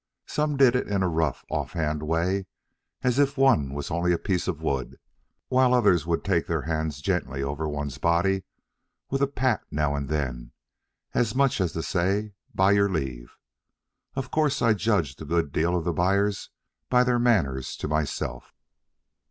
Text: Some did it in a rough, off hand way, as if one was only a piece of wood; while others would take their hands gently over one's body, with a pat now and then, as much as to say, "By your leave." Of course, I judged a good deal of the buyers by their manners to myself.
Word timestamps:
Some 0.25 0.57
did 0.57 0.75
it 0.75 0.87
in 0.87 1.03
a 1.03 1.07
rough, 1.07 1.45
off 1.51 1.73
hand 1.73 2.01
way, 2.01 2.47
as 3.03 3.19
if 3.19 3.37
one 3.37 3.71
was 3.71 3.91
only 3.91 4.11
a 4.13 4.17
piece 4.17 4.47
of 4.47 4.59
wood; 4.59 4.97
while 5.47 5.75
others 5.75 6.07
would 6.07 6.23
take 6.25 6.47
their 6.47 6.63
hands 6.63 7.01
gently 7.01 7.43
over 7.43 7.69
one's 7.69 7.99
body, 7.99 8.41
with 9.11 9.21
a 9.21 9.27
pat 9.27 9.61
now 9.69 9.93
and 9.95 10.09
then, 10.09 10.53
as 11.13 11.35
much 11.35 11.61
as 11.61 11.73
to 11.73 11.83
say, 11.83 12.33
"By 12.51 12.71
your 12.71 12.89
leave." 12.89 13.37
Of 14.15 14.31
course, 14.31 14.59
I 14.59 14.73
judged 14.73 15.21
a 15.21 15.25
good 15.25 15.51
deal 15.51 15.77
of 15.77 15.83
the 15.85 15.93
buyers 15.93 16.49
by 16.89 17.03
their 17.03 17.19
manners 17.19 17.75
to 17.77 17.87
myself. 17.87 18.55